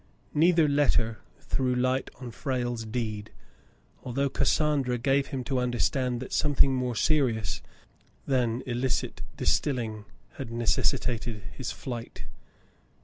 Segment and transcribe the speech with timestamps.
[0.33, 3.29] Neither letter threw light on Frale's deed,
[4.01, 7.61] although Cassandra's gave him to understand that some thing more serious
[8.25, 10.05] than illicit distilling
[10.37, 12.25] had necessitated his flight.